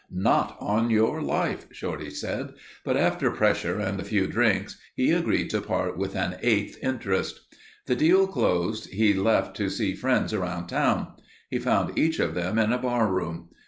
[0.09, 2.53] "Not on your life," Shorty said,
[2.83, 7.39] but after pressure and a few drinks, he agreed to part with an eighth interest.
[7.85, 11.09] The deal closed, he left to see friends around town.
[11.51, 13.49] He found each of them in a barroom.